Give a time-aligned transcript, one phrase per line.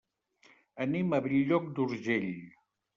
[0.87, 2.31] Anem a Bell-lloc d'Urgell.